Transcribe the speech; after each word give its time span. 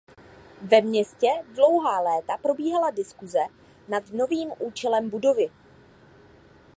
Ve 0.61 0.81
městě 0.81 1.27
dlouhá 1.55 1.99
léta 1.99 2.37
probíhala 2.37 2.91
diskuse 2.91 3.39
nad 3.87 4.09
novým 4.09 4.49
účelem 4.59 5.09
budovy. 5.09 5.49